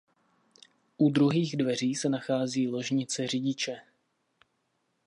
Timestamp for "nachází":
2.09-2.67